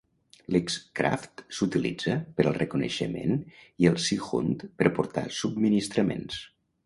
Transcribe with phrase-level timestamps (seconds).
[0.53, 3.37] L'"X-craft" s'utilitzava per al reconeixement
[3.85, 6.41] i el "Seehund" per portar subministraments.